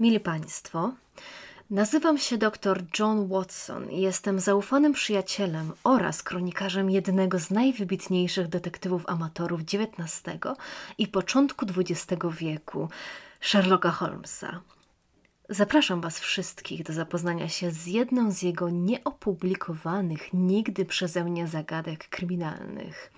Mili 0.00 0.20
Państwo, 0.20 0.92
nazywam 1.70 2.18
się 2.18 2.38
dr 2.38 2.84
John 2.98 3.28
Watson 3.28 3.90
i 3.90 4.00
jestem 4.00 4.40
zaufanym 4.40 4.92
przyjacielem 4.92 5.72
oraz 5.84 6.22
kronikarzem 6.22 6.90
jednego 6.90 7.38
z 7.38 7.50
najwybitniejszych 7.50 8.48
detektywów 8.48 9.02
amatorów 9.06 9.60
XIX 9.60 10.22
i 10.98 11.08
początku 11.08 11.66
XX 11.76 12.22
wieku, 12.38 12.88
Sherlocka 13.40 13.90
Holmesa. 13.90 14.60
Zapraszam 15.48 16.00
Was 16.00 16.18
wszystkich 16.18 16.82
do 16.82 16.92
zapoznania 16.92 17.48
się 17.48 17.70
z 17.70 17.86
jedną 17.86 18.30
z 18.30 18.42
jego 18.42 18.70
nieopublikowanych 18.70 20.32
nigdy 20.32 20.84
przeze 20.84 21.24
mnie 21.24 21.46
zagadek 21.46 22.08
kryminalnych. 22.08 23.12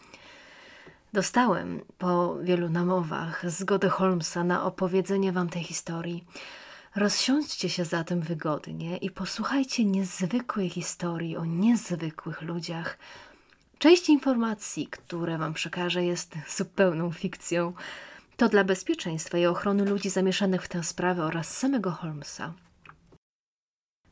Dostałem 1.13 1.81
po 1.99 2.37
wielu 2.43 2.69
namowach 2.69 3.51
zgodę 3.51 3.89
Holmesa 3.89 4.45
na 4.45 4.65
opowiedzenie 4.65 5.33
Wam 5.33 5.49
tej 5.49 5.63
historii. 5.65 6.25
Rozsiądźcie 6.97 7.69
się 7.69 7.85
zatem 7.85 8.21
wygodnie 8.21 8.97
i 8.97 9.11
posłuchajcie 9.11 9.85
niezwykłej 9.85 10.71
historii 10.71 11.37
o 11.37 11.45
niezwykłych 11.45 12.43
ludziach. 12.43 12.99
Część 13.79 14.09
informacji, 14.09 14.87
które 14.87 15.39
Wam 15.39 15.55
przekażę, 15.55 16.05
jest 16.05 16.35
zupełną 16.57 17.13
fikcją. 17.13 17.73
To 18.37 18.49
dla 18.49 18.65
bezpieczeństwa 18.65 19.39
i 19.39 19.47
ochrony 19.47 19.85
ludzi 19.85 20.11
zamieszanych 20.11 20.63
w 20.63 20.69
tę 20.69 20.85
sprawę 20.85 21.25
oraz 21.25 21.57
samego 21.59 21.91
Holmesa. 21.91 22.55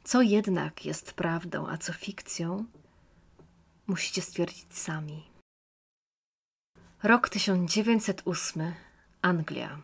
Co 0.04 0.22
jednak 0.22 0.84
jest 0.84 1.12
prawdą, 1.12 1.68
a 1.68 1.78
co 1.78 1.92
fikcją, 1.92 2.64
musicie 3.86 4.22
stwierdzić 4.22 4.66
sami. 4.70 5.24
Rok 7.02 7.28
1908. 7.28 8.74
Anglia. 9.22 9.78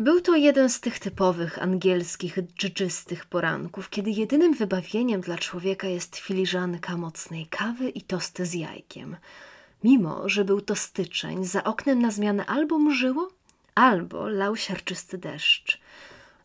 Był 0.00 0.20
to 0.20 0.36
jeden 0.36 0.70
z 0.70 0.80
tych 0.80 0.98
typowych 0.98 1.62
angielskich 1.62 2.38
dżdżystych 2.58 3.26
poranków, 3.26 3.90
kiedy 3.90 4.10
jedynym 4.10 4.54
wybawieniem 4.54 5.20
dla 5.20 5.38
człowieka 5.38 5.86
jest 5.86 6.16
filiżanka 6.16 6.96
mocnej 6.96 7.46
kawy 7.46 7.88
i 7.88 8.02
tosty 8.02 8.46
z 8.46 8.54
jajkiem. 8.54 9.16
Mimo, 9.84 10.28
że 10.28 10.44
był 10.44 10.60
to 10.60 10.76
styczeń, 10.76 11.44
za 11.44 11.64
oknem 11.64 12.02
na 12.02 12.10
zmianę 12.10 12.46
albo 12.46 12.78
mrzyło, 12.78 13.28
albo 13.74 14.28
lał 14.28 14.56
siarczysty 14.56 15.18
deszcz. 15.18 15.80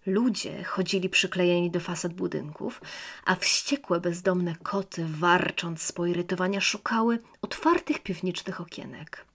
Ludzie 0.06 0.64
chodzili 0.64 1.10
przyklejeni 1.10 1.72
do 1.72 1.80
fasad 1.80 2.14
budynków, 2.14 2.82
a 3.26 3.36
wściekłe 3.36 4.00
bezdomne 4.00 4.56
koty, 4.64 5.06
warcząc 5.10 5.82
z 5.82 5.92
poirytowania, 5.92 6.62
szukały 6.62 7.20
otwartych 7.42 8.00
piwniczych 8.00 8.62
okienek. 8.62 9.26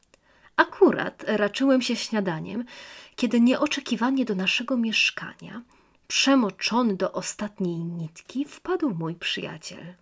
Akurat 0.61 1.25
raczyłem 1.27 1.83
się 1.83 1.97
śniadaniem, 1.97 2.65
kiedy 3.17 3.41
nieoczekiwanie 3.41 4.25
do 4.25 4.35
naszego 4.35 4.77
mieszkania, 4.77 5.63
przemoczony 6.09 6.97
do 6.97 7.13
ostatniej 7.13 7.77
nitki, 7.77 8.45
wpadł 8.45 8.95
mój 8.95 9.15
przyjaciel. 9.15 9.95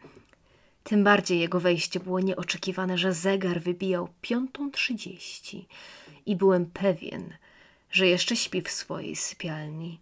Tym 0.85 1.05
bardziej 1.05 1.41
jego 1.41 1.61
wejście 1.61 2.01
było 2.01 2.21
nieoczekiwane, 2.21 2.99
że 2.99 3.13
zegar 3.13 3.61
wybijał 3.61 4.09
piątą 4.21 4.71
trzydzieści 4.71 5.69
i 6.27 6.37
byłem 6.37 6.67
pewien, 6.67 7.35
że 7.91 8.07
jeszcze 8.07 8.37
śpi 8.37 8.63
w 8.63 8.71
swojej 8.71 9.17
sypialni. 9.17 10.01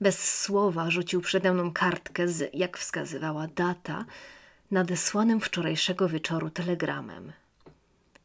Bez 0.00 0.40
słowa 0.40 0.90
rzucił 0.90 1.20
przede 1.20 1.52
mną 1.52 1.72
kartkę 1.72 2.28
z, 2.28 2.54
jak 2.54 2.78
wskazywała 2.78 3.46
data, 3.46 4.04
nadesłanym 4.70 5.40
wczorajszego 5.40 6.08
wieczoru 6.08 6.50
telegramem. 6.50 7.32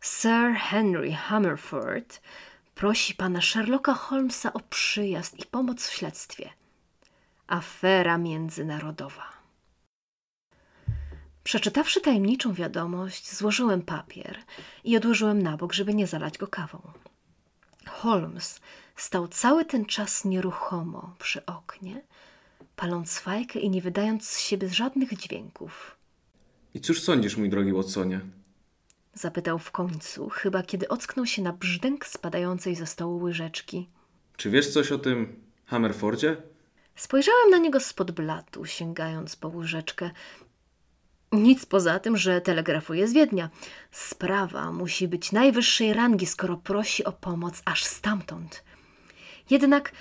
Sir 0.04 0.54
Henry 0.56 1.14
Hammerford 1.14 2.22
prosi 2.76 3.16
pana 3.16 3.42
Sherlocka 3.42 3.94
Holmesa 3.94 4.54
o 4.54 4.60
przyjazd 4.60 5.40
i 5.40 5.46
pomoc 5.46 5.88
w 5.88 5.94
śledztwie. 5.94 6.50
Afera 7.48 8.18
międzynarodowa. 8.18 9.24
Przeczytawszy 11.44 12.02
tajemniczą 12.02 12.54
wiadomość, 12.54 13.36
złożyłem 13.36 13.82
papier 13.82 14.38
i 14.84 14.98
odłożyłem 14.98 15.42
na 15.42 15.58
bok, 15.58 15.74
żeby 15.74 15.94
nie 15.94 16.08
zalać 16.08 16.38
go 16.38 16.48
kawą. 16.48 16.82
Holmes 17.88 18.60
stał 18.96 19.28
cały 19.28 19.66
ten 19.66 19.86
czas 19.86 20.26
nieruchomo 20.26 21.16
przy 21.20 21.46
oknie, 21.46 22.02
paląc 22.76 23.20
fajkę 23.20 23.60
i 23.60 23.70
nie 23.70 23.82
wydając 23.82 24.30
z 24.30 24.40
siebie 24.40 24.70
żadnych 24.70 25.18
dźwięków. 25.18 25.96
I 26.74 26.82
cóż 26.82 27.02
sądzisz, 27.02 27.38
mój 27.38 27.50
drogi 27.50 27.74
Watsonie? 27.74 28.22
Zapytał 29.14 29.60
w 29.60 29.72
końcu, 29.72 30.30
chyba 30.30 30.64
kiedy 30.64 30.88
ocknął 30.88 31.26
się 31.26 31.42
na 31.42 31.54
brzdęk 31.54 32.06
spadającej 32.06 32.76
ze 32.76 32.86
stołu 32.86 33.24
łyżeczki. 33.24 33.90
Czy 34.38 34.50
wiesz 34.50 34.70
coś 34.70 34.92
o 34.92 35.00
tym 35.00 35.44
Hammerfordzie? 35.66 36.38
Spojrzałem 36.96 37.50
na 37.50 37.58
niego 37.58 37.80
spod 37.80 38.12
blatu, 38.12 38.66
sięgając 38.66 39.36
po 39.36 39.48
łyżeczkę. 39.48 40.12
Nic 41.32 41.66
poza 41.66 42.00
tym, 42.00 42.18
że 42.18 42.42
telegrafuje 42.42 43.08
z 43.08 43.14
Wiednia. 43.14 43.50
Sprawa 43.92 44.72
musi 44.72 45.08
być 45.08 45.32
najwyższej 45.32 45.94
rangi, 45.94 46.26
skoro 46.26 46.58
prosi 46.58 47.04
o 47.04 47.12
pomoc 47.12 47.62
aż 47.66 47.84
stamtąd. 47.84 48.64
Jednak 49.50 49.92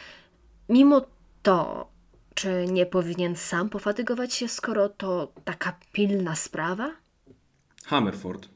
mimo 0.69 1.07
to, 1.43 1.89
czy 2.35 2.67
nie 2.71 2.87
powinien 2.87 3.37
sam 3.37 3.69
pofatygować 3.69 4.35
się, 4.35 4.49
skoro 4.49 4.89
to 4.89 5.33
taka 5.45 5.79
pilna 5.93 6.37
sprawa? 6.37 6.93
Hammerford. 7.85 8.52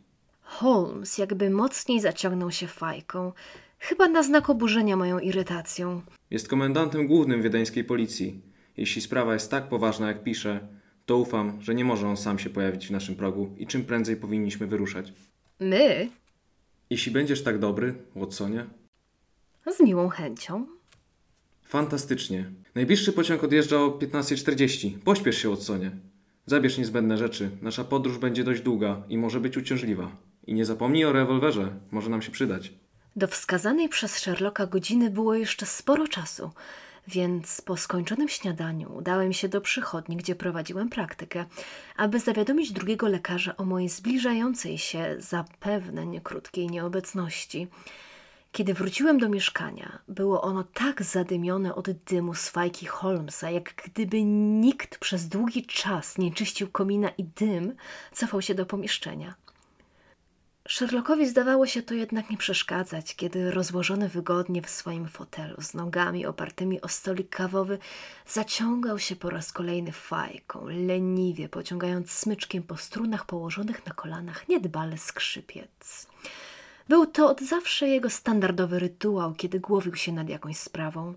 Holmes 0.46 1.18
jakby 1.18 1.50
mocniej 1.50 2.00
zaciągnął 2.00 2.50
się 2.50 2.66
fajką, 2.66 3.32
chyba 3.78 4.08
na 4.08 4.22
znak 4.22 4.50
oburzenia 4.50 4.96
moją 4.96 5.18
irytacją. 5.18 6.02
Jest 6.30 6.48
komendantem 6.48 7.06
głównym 7.06 7.42
wiedeńskiej 7.42 7.84
policji. 7.84 8.40
Jeśli 8.76 9.02
sprawa 9.02 9.34
jest 9.34 9.50
tak 9.50 9.68
poważna, 9.68 10.08
jak 10.08 10.22
pisze, 10.22 10.68
to 11.06 11.16
ufam, 11.18 11.62
że 11.62 11.74
nie 11.74 11.84
może 11.84 12.08
on 12.08 12.16
sam 12.16 12.38
się 12.38 12.50
pojawić 12.50 12.86
w 12.88 12.90
naszym 12.90 13.14
progu 13.14 13.54
i 13.58 13.66
czym 13.66 13.84
prędzej 13.84 14.16
powinniśmy 14.16 14.66
wyruszać. 14.66 15.12
My? 15.60 16.08
Jeśli 16.90 17.12
będziesz 17.12 17.42
tak 17.42 17.58
dobry, 17.58 17.94
Watsonie. 18.16 18.66
Z 19.76 19.80
miłą 19.80 20.08
chęcią. 20.08 20.66
Fantastycznie. 21.64 22.50
Najbliższy 22.74 23.12
pociąg 23.12 23.44
odjeżdża 23.44 23.76
o 23.76 23.88
15.40. 23.88 24.98
Pośpiesz 24.98 25.38
się, 25.38 25.50
Watsonie. 25.50 25.90
Zabierz 26.46 26.78
niezbędne 26.78 27.18
rzeczy. 27.18 27.50
Nasza 27.62 27.84
podróż 27.84 28.18
będzie 28.18 28.44
dość 28.44 28.60
długa 28.62 29.02
i 29.08 29.18
może 29.18 29.40
być 29.40 29.56
uciążliwa. 29.56 30.25
I 30.46 30.54
nie 30.54 30.64
zapomnij 30.64 31.04
o 31.04 31.12
rewolwerze. 31.12 31.72
Może 31.90 32.10
nam 32.10 32.22
się 32.22 32.32
przydać. 32.32 32.72
Do 33.16 33.26
wskazanej 33.26 33.88
przez 33.88 34.18
Sherlocka 34.18 34.66
godziny 34.66 35.10
było 35.10 35.34
jeszcze 35.34 35.66
sporo 35.66 36.08
czasu, 36.08 36.50
więc 37.08 37.60
po 37.60 37.76
skończonym 37.76 38.28
śniadaniu 38.28 38.96
udałem 38.96 39.32
się 39.32 39.48
do 39.48 39.60
przychodni, 39.60 40.16
gdzie 40.16 40.34
prowadziłem 40.34 40.88
praktykę, 40.88 41.44
aby 41.96 42.20
zawiadomić 42.20 42.72
drugiego 42.72 43.08
lekarza 43.08 43.56
o 43.56 43.64
mojej 43.64 43.88
zbliżającej 43.88 44.78
się 44.78 45.16
zapewne 45.18 46.06
niekrótkiej 46.06 46.66
nieobecności. 46.66 47.68
Kiedy 48.52 48.74
wróciłem 48.74 49.18
do 49.18 49.28
mieszkania, 49.28 49.98
było 50.08 50.42
ono 50.42 50.64
tak 50.64 51.02
zadymione 51.02 51.74
od 51.74 51.90
dymu 51.90 52.34
z 52.34 52.48
fajki 52.48 52.86
Holmesa, 52.86 53.50
jak 53.50 53.74
gdyby 53.84 54.24
nikt 54.24 54.98
przez 54.98 55.28
długi 55.28 55.66
czas 55.66 56.18
nie 56.18 56.32
czyścił 56.32 56.68
komina 56.68 57.08
i 57.08 57.24
dym 57.24 57.74
cofał 58.12 58.42
się 58.42 58.54
do 58.54 58.66
pomieszczenia. 58.66 59.34
Sherlockowi 60.69 61.28
zdawało 61.28 61.66
się 61.66 61.82
to 61.82 61.94
jednak 61.94 62.31
nie 62.31 62.37
przeszkadzać, 62.37 63.15
kiedy 63.16 63.50
rozłożony 63.50 64.09
wygodnie 64.09 64.62
w 64.62 64.71
swoim 64.71 65.09
fotelu 65.09 65.62
z 65.62 65.75
nogami 65.75 66.27
opartymi 66.27 66.81
o 66.81 66.88
stolik 66.88 67.28
kawowy 67.28 67.78
zaciągał 68.27 68.99
się 68.99 69.16
po 69.16 69.31
raz 69.31 69.53
kolejny 69.53 69.93
fajką, 69.93 70.66
leniwie 70.66 71.49
pociągając 71.49 72.10
smyczkiem 72.10 72.62
po 72.62 72.77
strunach 72.77 73.27
położonych 73.27 73.87
na 73.87 73.93
kolanach 73.93 74.49
niedbale 74.49 74.99
skrzypiec. 74.99 76.06
Był 76.88 77.06
to 77.06 77.31
od 77.31 77.41
zawsze 77.41 77.88
jego 77.88 78.10
standardowy 78.10 78.78
rytuał, 78.78 79.34
kiedy 79.34 79.60
głowił 79.60 79.94
się 79.94 80.12
nad 80.12 80.28
jakąś 80.28 80.57
sprawą. 80.57 81.15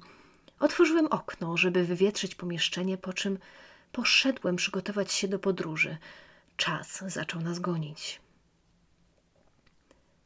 Otworzyłem 0.60 1.08
okno, 1.08 1.58
żeby 1.58 1.86
wywietrzyć 1.86 2.36
pomieszczenie, 2.36 2.98
po 2.98 3.14
czym 3.14 3.38
poszedłem 3.92 4.56
przygotować 4.56 5.12
się 5.12 5.28
do 5.28 5.40
podróży. 5.40 5.98
Czas 6.58 7.04
zaczął 7.08 7.42
nas 7.42 7.60
gonić. 7.60 8.20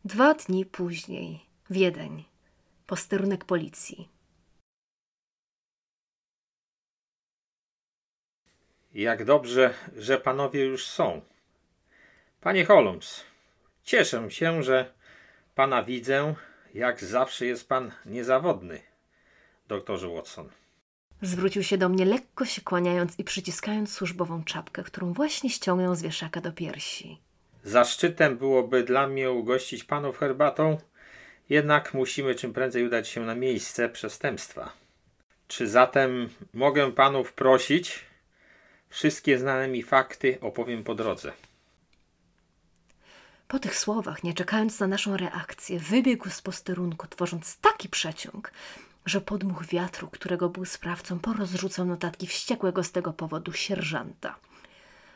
Dwa 0.06 0.34
dni 0.34 0.66
później, 0.66 1.46
Wiedeń, 1.70 2.26
posterunek 2.88 3.46
policji. 3.46 4.10
Jak 8.94 9.26
dobrze, 9.26 9.74
że 9.96 10.18
panowie 10.18 10.66
już 10.66 10.88
są. 10.88 11.22
Panie 12.42 12.66
Holmes, 12.66 13.24
cieszę 13.84 14.32
się, 14.32 14.64
że 14.64 14.94
pana 15.56 15.84
widzę. 15.84 16.36
Jak 16.74 17.04
zawsze 17.04 17.46
jest 17.46 17.70
pan 17.70 17.92
niezawodny, 18.06 18.82
doktorze 19.68 20.08
Watson. 20.08 20.50
Zwrócił 21.22 21.64
się 21.64 21.78
do 21.78 21.90
mnie, 21.90 22.06
lekko 22.06 22.46
się 22.46 22.62
kłaniając 22.62 23.20
i 23.20 23.24
przyciskając 23.24 23.94
służbową 23.94 24.44
czapkę, 24.44 24.84
którą 24.84 25.14
właśnie 25.14 25.50
ściągnął 25.50 25.96
z 25.96 26.02
wieszaka 26.02 26.42
do 26.42 26.54
piersi. 26.54 27.22
Zaszczytem 27.64 28.38
byłoby 28.38 28.84
dla 28.84 29.08
mnie 29.08 29.32
ugościć 29.32 29.84
panów 29.84 30.18
herbatą, 30.18 30.78
Jednak 31.50 31.94
musimy 31.94 32.36
czym 32.36 32.54
prędzej 32.54 32.86
udać 32.86 33.08
się 33.08 33.22
na 33.22 33.36
miejsce 33.36 33.90
przestępstwa. 33.90 34.74
Czy 35.48 35.70
zatem 35.70 36.30
mogę 36.54 36.92
panów 36.92 37.34
prosić? 37.34 38.06
Wszystkie 38.90 39.38
znane 39.38 39.68
mi 39.68 39.84
fakty 39.84 40.38
opowiem 40.42 40.84
po 40.84 40.96
drodze. 40.96 41.34
Po 43.48 43.60
tych 43.60 43.76
słowach, 43.80 44.24
nie 44.24 44.34
czekając 44.34 44.80
na 44.80 44.88
naszą 44.88 45.18
reakcję, 45.18 45.80
wybiegł 45.80 46.30
z 46.30 46.42
posterunku, 46.42 47.08
tworząc 47.08 47.58
taki 47.58 47.90
przeciąg, 47.90 48.52
że 49.06 49.22
podmuch 49.22 49.66
wiatru, 49.66 50.08
którego 50.08 50.50
był 50.50 50.66
sprawcą, 50.66 51.20
porozrzucał 51.20 51.86
notatki 51.86 52.28
wściekłego 52.28 52.84
z 52.84 52.92
tego 52.92 53.14
powodu 53.14 53.54
sierżanta. 53.54 54.36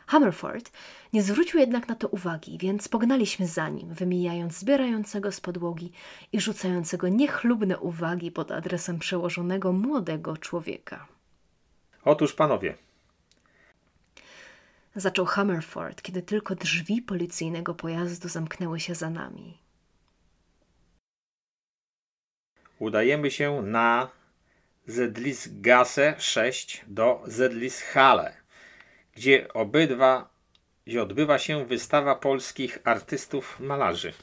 Hammerford 0.07 0.71
nie 1.13 1.24
zwrócił 1.24 1.59
jednak 1.59 1.88
na 1.88 1.95
to 1.95 2.07
uwagi, 2.07 2.57
więc 2.57 2.88
pognaliśmy 2.88 3.48
za 3.48 3.69
nim, 3.69 3.94
wymijając 3.94 4.57
zbierającego 4.57 5.31
z 5.31 5.42
podłogi 5.42 5.92
i 6.31 6.42
rzucającego 6.42 7.07
niechlubne 7.07 7.80
uwagi 7.80 8.31
pod 8.31 8.51
adresem 8.51 9.00
przełożonego 9.00 9.74
młodego 9.74 10.38
człowieka. 10.38 11.07
Otóż 12.04 12.33
panowie, 12.33 12.75
Zaczął 14.95 15.25
Hammerford, 15.25 16.01
kiedy 16.01 16.21
tylko 16.21 16.56
drzwi 16.56 17.01
policyjnego 17.01 17.75
pojazdu 17.75 18.30
zamknęły 18.30 18.80
się 18.80 18.95
za 18.95 19.10
nami. 19.10 19.57
udajemy 22.80 23.31
się 23.31 23.62
na 23.62 24.10
Zedlisgasse 24.88 26.15
6 26.18 26.86
do 26.88 27.21
Zedlishalle, 27.25 28.33
gdzie 29.17 29.53
obydwa 29.53 30.29
gdzie 30.85 31.01
odbywa 31.01 31.39
się 31.39 31.65
wystawa 31.65 32.15
polskich 32.15 32.79
artystów 32.83 33.59
malarzy. 33.59 34.13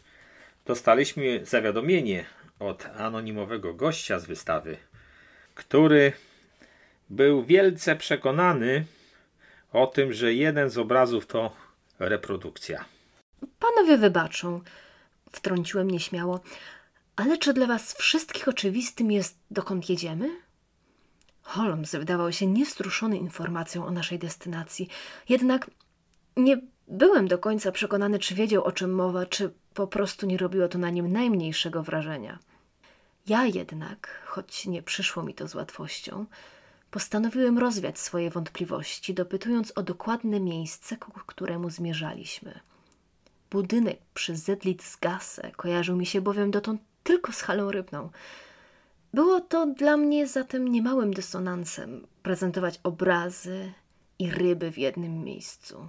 Dostaliśmy 0.67 1.47
zawiadomienie 1.47 2.25
od 2.59 2.87
anonimowego 2.87 3.75
gościa 3.75 4.19
z 4.19 4.27
wystawy, 4.27 4.77
który 5.55 6.13
był 7.11 7.45
wielce 7.45 7.97
przekonany 7.97 8.85
o 9.73 9.87
tym, 9.87 10.13
że 10.13 10.35
jeden 10.35 10.71
z 10.71 10.79
obrazów 10.79 11.27
to 11.27 11.57
reprodukcja. 11.99 12.85
Panowie 13.59 13.99
wybaczą, 13.99 14.61
wtrąciłem 15.33 15.91
nieśmiało, 15.91 16.41
ale 17.17 17.39
czy 17.39 17.53
dla 17.55 17.67
was 17.67 17.95
wszystkich 17.95 18.49
oczywistym 18.49 19.11
jest, 19.11 19.39
dokąd 19.51 19.91
jedziemy? 19.91 20.44
Holmes 21.45 21.93
wydawał 21.93 22.33
się 22.33 22.47
niestruszony 22.47 23.19
informacją 23.19 23.87
o 23.87 23.91
naszej 23.91 24.19
destynacji, 24.19 24.89
jednak 25.29 25.71
nie 26.37 26.61
byłem 26.89 27.29
do 27.29 27.39
końca 27.39 27.73
przekonany, 27.73 28.19
czy 28.19 28.35
wiedział 28.35 28.65
o 28.65 28.73
czym 28.73 28.95
mowa, 28.95 29.27
czy 29.27 29.53
po 29.75 29.87
prostu 29.87 30.27
nie 30.27 30.39
robiło 30.39 30.69
to 30.69 30.79
na 30.79 30.91
nim 30.91 31.13
najmniejszego 31.13 31.83
wrażenia. 31.83 32.39
Ja 33.27 33.47
jednak, 33.47 34.23
choć 34.27 34.67
nie 34.67 34.83
przyszło 34.83 35.23
mi 35.23 35.35
to 35.35 35.49
z 35.49 35.55
łatwością, 35.55 36.27
postanowiłem 36.91 37.59
rozwiać 37.59 37.99
swoje 37.99 38.31
wątpliwości, 38.31 39.15
dopytując 39.15 39.73
o 39.77 39.83
dokładne 39.83 40.41
miejsce, 40.41 40.97
ku 40.97 41.13
któremu 41.27 41.71
zmierzaliśmy. 41.71 42.61
Budynek 43.51 43.99
przy 44.15 44.37
Zedlitzgasse 44.37 45.53
kojarzył 45.57 45.97
mi 45.97 46.07
się 46.07 46.21
bowiem 46.21 46.51
dotąd 46.51 46.81
tylko 47.03 47.33
z 47.33 47.41
halą 47.41 47.71
rybną. 47.71 48.11
Było 49.15 49.41
to 49.41 49.67
dla 49.67 49.97
mnie 49.97 50.27
zatem 50.27 50.69
niemałym 50.69 51.15
dysonansem 51.15 52.07
prezentować 52.23 52.81
obrazy 52.83 53.73
i 54.19 54.31
ryby 54.31 54.73
w 54.73 54.79
jednym 54.79 55.25
miejscu. 55.25 55.89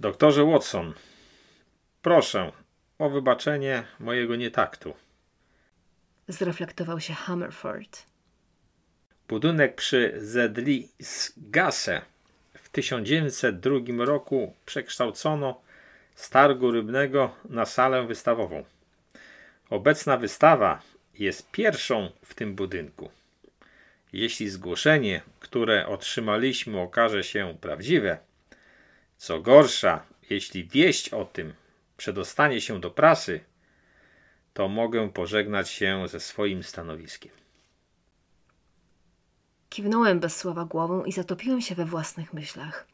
Doktorze 0.00 0.44
Watson, 0.44 0.94
proszę 2.02 2.52
o 2.98 3.10
wybaczenie 3.10 3.84
mojego 4.00 4.36
nietaktu. 4.36 4.94
Zreflektował 6.28 7.00
się 7.00 7.14
Hammerford. 7.14 8.06
Budynek 9.28 9.74
przy 9.74 10.14
Zedlisgasse 10.16 12.02
w 12.54 12.68
1902 12.68 14.04
roku 14.04 14.54
przekształcono 14.66 15.60
z 16.14 16.30
targu 16.30 16.70
rybnego 16.70 17.30
na 17.44 17.66
salę 17.66 18.06
wystawową. 18.06 18.64
Obecna 19.70 20.16
wystawa 20.16 20.82
jest 21.18 21.50
pierwszą 21.50 22.10
w 22.24 22.34
tym 22.34 22.54
budynku. 22.54 23.10
Jeśli 24.12 24.48
zgłoszenie, 24.48 25.22
które 25.40 25.86
otrzymaliśmy, 25.86 26.80
okaże 26.80 27.24
się 27.24 27.56
prawdziwe, 27.60 28.18
co 29.16 29.40
gorsza, 29.40 30.06
jeśli 30.30 30.64
wieść 30.64 31.08
o 31.08 31.24
tym 31.24 31.52
przedostanie 31.96 32.60
się 32.60 32.80
do 32.80 32.90
prasy, 32.90 33.40
to 34.54 34.68
mogę 34.68 35.10
pożegnać 35.12 35.70
się 35.70 36.08
ze 36.08 36.20
swoim 36.20 36.62
stanowiskiem. 36.62 37.32
Kiwnąłem 39.70 40.20
bez 40.20 40.36
słowa 40.36 40.64
głową 40.64 41.04
i 41.04 41.12
zatopiłem 41.12 41.60
się 41.60 41.74
we 41.74 41.84
własnych 41.84 42.32
myślach. 42.32 42.86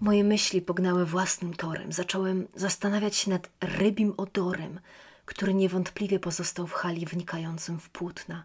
Moje 0.00 0.24
myśli 0.24 0.62
pognały 0.62 1.06
własnym 1.06 1.54
torem. 1.54 1.92
Zacząłem 1.92 2.48
zastanawiać 2.54 3.16
się 3.16 3.30
nad 3.30 3.50
rybim 3.60 4.14
odorem, 4.16 4.80
który 5.24 5.54
niewątpliwie 5.54 6.20
pozostał 6.20 6.66
w 6.66 6.72
hali 6.72 7.06
wnikającym 7.06 7.78
w 7.78 7.90
płótna. 7.90 8.44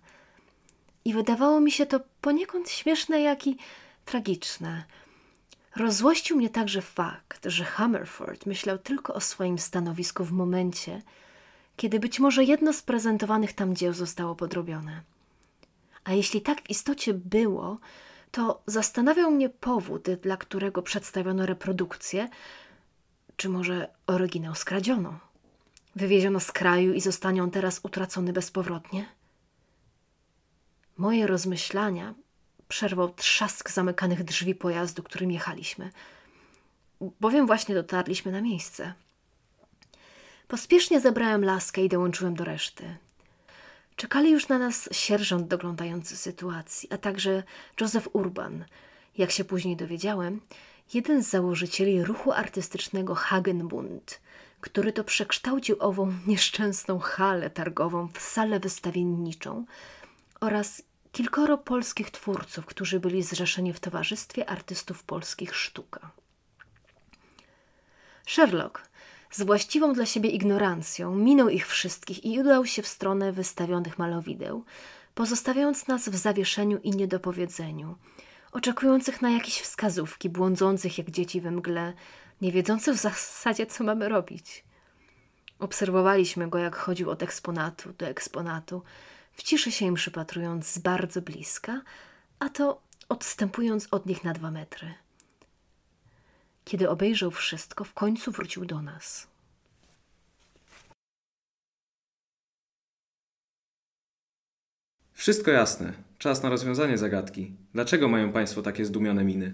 I 1.05 1.13
wydawało 1.13 1.59
mi 1.59 1.71
się 1.71 1.85
to 1.85 1.99
poniekąd 2.21 2.69
śmieszne, 2.69 3.21
jak 3.21 3.47
i 3.47 3.57
tragiczne. 4.05 4.83
Rozłościł 5.75 6.37
mnie 6.37 6.49
także 6.49 6.81
fakt, 6.81 7.45
że 7.45 7.65
Hammerford 7.65 8.45
myślał 8.45 8.77
tylko 8.77 9.13
o 9.13 9.21
swoim 9.21 9.59
stanowisku 9.59 10.25
w 10.25 10.31
momencie, 10.31 11.01
kiedy 11.75 11.99
być 11.99 12.19
może 12.19 12.43
jedno 12.43 12.73
z 12.73 12.81
prezentowanych 12.81 13.53
tam 13.53 13.75
dzieł 13.75 13.93
zostało 13.93 14.35
podrobione. 14.35 15.01
A 16.03 16.13
jeśli 16.13 16.41
tak 16.41 16.61
w 16.61 16.69
istocie 16.69 17.13
było, 17.13 17.79
to 18.31 18.61
zastanawiał 18.65 19.31
mnie 19.31 19.49
powód, 19.49 20.09
dla 20.21 20.37
którego 20.37 20.81
przedstawiono 20.81 21.45
reprodukcję, 21.45 22.29
czy 23.37 23.49
może 23.49 23.87
oryginał 24.07 24.55
skradziono. 24.55 25.28
Wywieziono 25.99 26.39
z 26.39 26.51
kraju 26.51 26.93
i 26.93 27.01
zostanie 27.01 27.43
on 27.43 27.51
teraz 27.51 27.79
utracony 27.83 28.33
bezpowrotnie? 28.33 29.05
Moje 30.97 31.27
rozmyślania 31.27 32.13
przerwał 32.67 33.13
trzask 33.13 33.69
zamykanych 33.69 34.23
drzwi 34.23 34.55
pojazdu, 34.55 35.03
którym 35.03 35.31
jechaliśmy, 35.31 35.91
bowiem 37.19 37.47
właśnie 37.47 37.75
dotarliśmy 37.75 38.31
na 38.31 38.41
miejsce. 38.41 38.93
Pospiesznie 40.47 40.99
zebrałem 40.99 41.45
laskę 41.45 41.83
i 41.83 41.89
dołączyłem 41.89 42.35
do 42.35 42.43
reszty. 42.43 42.97
Czekali 43.95 44.31
już 44.31 44.47
na 44.47 44.57
nas 44.57 44.89
sierżant 44.91 45.47
doglądający 45.47 46.17
sytuacji, 46.17 46.89
a 46.91 46.97
także 46.97 47.43
Józef 47.81 48.09
Urban. 48.13 48.65
Jak 49.17 49.31
się 49.31 49.45
później 49.45 49.75
dowiedziałem, 49.75 50.41
jeden 50.93 51.23
z 51.23 51.29
założycieli 51.29 52.03
ruchu 52.03 52.31
artystycznego 52.31 53.15
Hagenbund, 53.15 54.19
który 54.61 54.93
to 54.93 55.03
przekształcił 55.03 55.75
ową 55.79 56.13
nieszczęsną 56.27 56.99
halę 56.99 57.49
targową 57.49 58.07
w 58.13 58.19
salę 58.19 58.59
wystawienniczą 58.59 59.65
oraz 60.39 60.81
kilkoro 61.11 61.57
polskich 61.57 62.11
twórców, 62.11 62.65
którzy 62.65 62.99
byli 62.99 63.23
zrzeszeni 63.23 63.73
w 63.73 63.79
Towarzystwie 63.79 64.49
Artystów 64.49 65.03
Polskich 65.03 65.55
Sztuka. 65.55 66.11
Sherlock 68.27 68.89
z 69.31 69.43
właściwą 69.43 69.93
dla 69.93 70.05
siebie 70.05 70.29
ignorancją 70.29 71.15
minął 71.15 71.49
ich 71.49 71.67
wszystkich 71.67 72.25
i 72.25 72.39
udał 72.39 72.65
się 72.65 72.81
w 72.81 72.87
stronę 72.87 73.31
wystawionych 73.31 73.99
malowideł, 73.99 74.65
pozostawiając 75.15 75.87
nas 75.87 76.09
w 76.09 76.15
zawieszeniu 76.15 76.77
i 76.77 76.91
niedopowiedzeniu, 76.91 77.95
oczekujących 78.51 79.21
na 79.21 79.29
jakieś 79.29 79.61
wskazówki, 79.61 80.29
błądzących 80.29 80.97
jak 80.97 81.11
dzieci 81.11 81.41
we 81.41 81.51
mgle, 81.51 81.93
nie 82.41 82.51
wiedzących 82.51 82.95
w 82.95 83.01
zasadzie, 83.01 83.65
co 83.65 83.83
mamy 83.83 84.09
robić. 84.09 84.63
Obserwowaliśmy 85.59 86.49
go, 86.49 86.57
jak 86.57 86.75
chodził 86.75 87.09
od 87.09 87.23
eksponatu 87.23 87.93
do 87.93 88.07
eksponatu, 88.07 88.83
w 89.33 89.43
ciszy 89.43 89.71
się 89.71 89.85
im 89.85 89.93
przypatrując 89.93 90.67
z 90.67 90.77
bardzo 90.77 91.21
bliska, 91.21 91.81
a 92.39 92.49
to 92.49 92.81
odstępując 93.09 93.87
od 93.91 94.05
nich 94.05 94.23
na 94.23 94.33
dwa 94.33 94.51
metry. 94.51 94.93
Kiedy 96.65 96.89
obejrzał 96.89 97.31
wszystko, 97.31 97.83
w 97.83 97.93
końcu 97.93 98.31
wrócił 98.31 98.65
do 98.65 98.81
nas. 98.81 99.27
Wszystko 105.13 105.51
jasne. 105.51 105.93
Czas 106.17 106.43
na 106.43 106.49
rozwiązanie 106.49 106.97
zagadki. 106.97 107.53
Dlaczego 107.73 108.07
mają 108.07 108.31
Państwo 108.31 108.61
takie 108.61 108.85
zdumione 108.85 109.23
miny? 109.23 109.53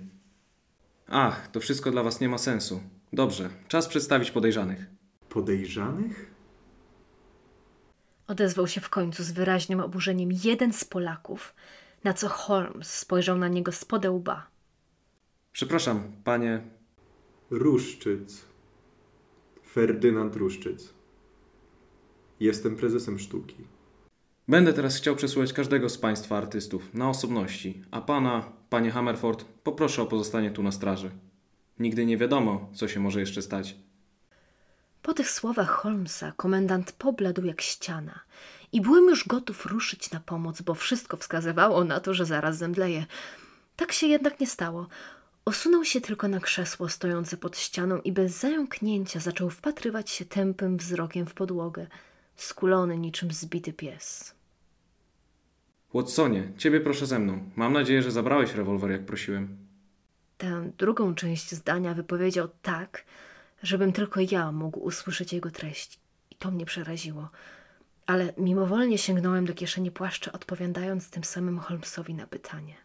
Ach, 1.07 1.47
to 1.47 1.59
wszystko 1.59 1.91
dla 1.91 2.03
Was 2.03 2.21
nie 2.21 2.29
ma 2.29 2.37
sensu. 2.37 2.81
Dobrze, 3.13 3.49
czas 3.67 3.87
przedstawić 3.87 4.31
podejrzanych. 4.31 4.85
Podejrzanych? 5.29 6.35
Odezwał 8.27 8.67
się 8.67 8.81
w 8.81 8.89
końcu 8.89 9.23
z 9.23 9.31
wyraźnym 9.31 9.79
oburzeniem 9.79 10.29
jeden 10.43 10.73
z 10.73 10.85
Polaków, 10.85 11.55
na 12.03 12.13
co 12.13 12.29
Holmes 12.29 12.93
spojrzał 12.93 13.37
na 13.37 13.47
niego 13.47 13.71
z 13.71 13.85
łba. 14.07 14.47
Przepraszam, 15.51 16.11
panie. 16.23 16.61
Ruszczyc. 17.49 18.45
Ferdynand 19.71 20.35
Ruszczyc. 20.35 20.93
Jestem 22.39 22.75
prezesem 22.75 23.19
sztuki. 23.19 23.55
Będę 24.47 24.73
teraz 24.73 24.95
chciał 24.95 25.15
przesłuchać 25.15 25.53
każdego 25.53 25.89
z 25.89 25.97
Państwa 25.97 26.37
artystów 26.37 26.93
na 26.93 27.09
osobności, 27.09 27.83
a 27.91 28.01
Pana, 28.01 28.51
Panie 28.69 28.91
Hammerford, 28.91 29.45
poproszę 29.63 30.01
o 30.01 30.05
pozostanie 30.05 30.51
tu 30.51 30.63
na 30.63 30.71
straży. 30.71 31.11
Nigdy 31.79 32.05
nie 32.05 32.17
wiadomo, 32.17 32.69
co 32.73 32.87
się 32.87 32.99
może 32.99 33.19
jeszcze 33.19 33.41
stać. 33.41 33.75
Po 35.01 35.13
tych 35.13 35.29
słowach 35.29 35.69
Holmesa 35.69 36.33
komendant 36.37 36.91
pobladł 36.91 37.45
jak 37.45 37.61
ściana 37.61 38.19
i 38.71 38.81
byłem 38.81 39.05
już 39.05 39.27
gotów 39.27 39.65
ruszyć 39.65 40.11
na 40.11 40.19
pomoc, 40.19 40.61
bo 40.61 40.75
wszystko 40.75 41.17
wskazywało 41.17 41.83
na 41.83 41.99
to, 41.99 42.13
że 42.13 42.25
zaraz 42.25 42.57
zemdleje. 42.57 43.05
Tak 43.75 43.91
się 43.91 44.07
jednak 44.07 44.39
nie 44.39 44.47
stało. 44.47 44.87
Osunął 45.45 45.85
się 45.85 46.01
tylko 46.01 46.27
na 46.27 46.39
krzesło 46.39 46.89
stojące 46.89 47.37
pod 47.37 47.57
ścianą 47.57 48.01
i 48.01 48.11
bez 48.11 48.39
zająknięcia 48.39 49.19
zaczął 49.19 49.49
wpatrywać 49.49 50.09
się 50.09 50.25
tępym 50.25 50.77
wzrokiem 50.77 51.25
w 51.25 51.33
podłogę, 51.33 51.87
skulony 52.35 52.97
niczym 52.97 53.31
zbity 53.31 53.73
pies. 53.73 54.34
Watsonie, 55.95 56.51
Ciebie 56.57 56.81
proszę 56.81 57.05
ze 57.05 57.19
mną. 57.19 57.49
Mam 57.55 57.73
nadzieję, 57.73 58.01
że 58.01 58.11
zabrałeś 58.11 58.53
rewolwer, 58.53 58.91
jak 58.91 59.05
prosiłem. 59.05 59.57
Tę 60.37 60.71
drugą 60.77 61.15
część 61.15 61.51
zdania 61.51 61.93
wypowiedział 61.93 62.47
tak, 62.61 63.05
żebym 63.63 63.93
tylko 63.93 64.19
ja 64.31 64.51
mógł 64.51 64.79
usłyszeć 64.79 65.33
jego 65.33 65.51
treść. 65.51 65.99
I 66.31 66.35
to 66.35 66.51
mnie 66.51 66.65
przeraziło. 66.65 67.29
Ale 68.05 68.33
mimowolnie 68.37 68.97
sięgnąłem 68.97 69.45
do 69.45 69.53
kieszeni 69.53 69.91
płaszcza, 69.91 70.31
odpowiadając 70.31 71.09
tym 71.09 71.23
samym 71.23 71.59
Holmesowi 71.59 72.13
na 72.13 72.27
pytanie. 72.27 72.75